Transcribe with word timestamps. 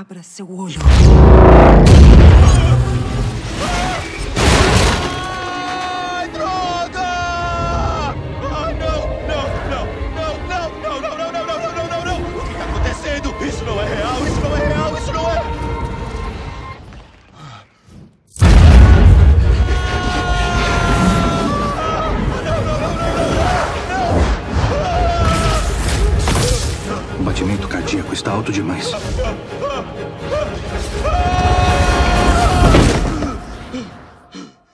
Abra 0.00 0.22
seu 0.22 0.50
olho. 0.50 0.80
Ai, 5.68 6.28
droga! 6.28 8.14
Não, 8.40 8.72
não, 8.72 9.00
não, 9.28 9.44
não, 9.68 9.84
não, 10.08 10.64
não, 10.80 11.00
não, 11.00 11.10
não, 11.12 11.32
não, 11.32 11.44
não, 11.44 11.58
não, 11.72 11.86
não, 11.88 12.00
não! 12.06 12.18
O 12.22 12.40
que 12.40 12.52
está 12.52 12.64
acontecendo? 12.64 13.28
Isso 13.46 13.64
não 13.64 13.80
é 13.80 13.84
real, 13.94 14.26
isso 14.26 14.40
não 14.40 14.56
é 14.56 14.58
real, 14.66 14.96
isso 14.96 15.12
não 15.12 15.30
é... 15.30 15.32
O 27.20 27.22
batimento 27.24 27.68
cardíaco 28.02 28.12
está 28.12 28.32
alto 28.32 28.52
demais. 28.52 28.90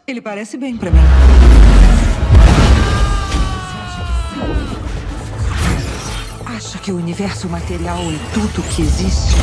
Ele 0.07 0.21
parece 0.21 0.57
bem 0.57 0.77
pra 0.77 0.91
mim. 0.91 0.99
Acha 6.47 6.79
que 6.79 6.91
o 6.91 6.97
universo 6.97 7.49
material 7.49 7.99
é 7.99 8.19
tudo 8.33 8.63
que 8.69 8.83
existe? 8.83 9.35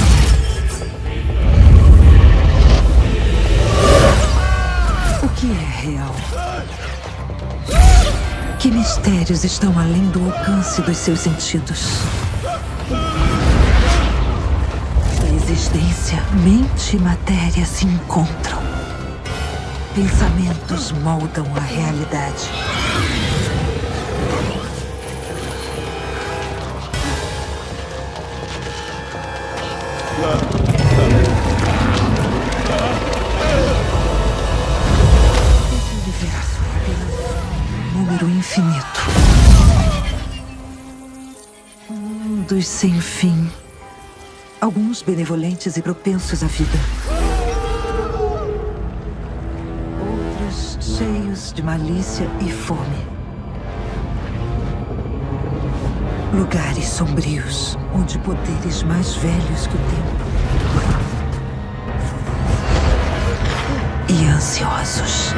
O 5.23 5.29
que 5.29 5.51
é 5.51 5.89
real? 5.89 6.15
Que 8.59 8.71
mistérios 8.71 9.43
estão 9.43 9.77
além 9.77 10.07
do 10.09 10.25
alcance 10.25 10.81
dos 10.81 10.97
seus 10.97 11.19
sentidos? 11.19 12.01
Existência, 15.75 16.23
mente 16.41 16.95
e 16.95 16.99
matéria 16.99 17.65
se 17.65 17.85
encontram. 17.85 18.61
Pensamentos 19.93 20.93
moldam 20.93 21.45
a 21.53 21.59
realidade. 21.59 22.49
Esse 35.73 35.93
universo 36.03 36.61
é 36.63 36.77
apenas 36.77 37.15
um 37.93 37.99
número 37.99 38.29
infinito. 38.29 39.01
Mundos 41.89 42.65
sem 42.65 43.01
fim. 43.01 43.51
Alguns 44.65 45.03
benevolentes 45.03 45.77
e 45.77 45.81
propensos 45.83 46.43
à 46.43 46.47
vida. 46.47 46.79
Outros 50.01 50.79
cheios 50.81 51.53
de 51.53 51.61
malícia 51.61 52.27
e 52.43 52.51
fome. 52.51 53.05
Lugares 56.33 56.87
sombrios, 56.87 57.77
onde 57.93 58.17
poderes 58.17 58.81
mais 58.81 59.13
velhos 59.17 59.67
que 59.67 59.75
o 59.75 59.77
tempo. 59.77 60.25
E 64.09 64.25
ansiosos. 64.25 65.35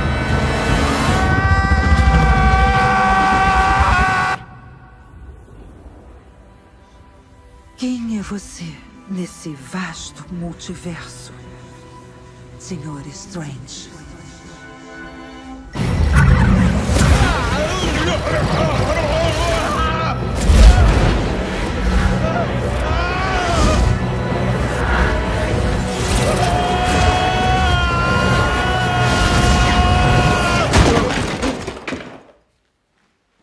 Quem 7.75 8.19
é 8.19 8.21
você 8.21 8.63
nesse 9.09 9.53
vasto 9.53 10.25
multiverso, 10.33 11.33
Senhor 12.59 13.05
Strange? 13.07 13.89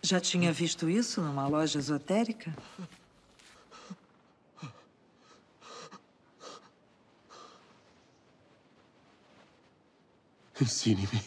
Já 0.03 0.21
tinha 0.21 0.53
visto 0.53 0.89
isso 0.89 1.23
numa 1.23 1.49
loja 1.49 1.79
esotérica? 1.79 2.55
insinimi. 10.61 11.21